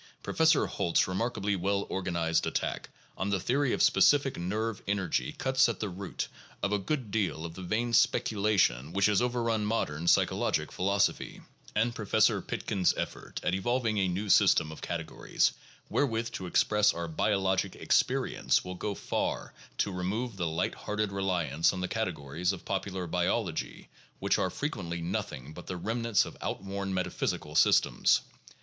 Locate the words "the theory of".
3.29-3.83